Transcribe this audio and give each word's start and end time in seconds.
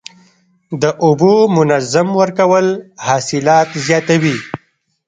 د 0.81 0.83
اوبو 1.05 1.33
منظم 1.57 2.07
ورکول 2.21 2.67
حاصلات 3.05 3.69
زیاتوي. 3.85 4.37